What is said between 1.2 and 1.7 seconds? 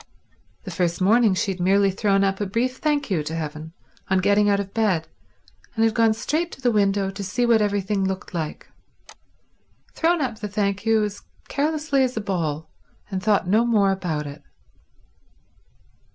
she had